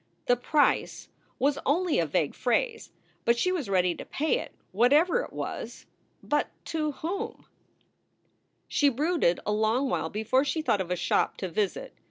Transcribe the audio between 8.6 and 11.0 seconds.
She brooded a long while before she thought of a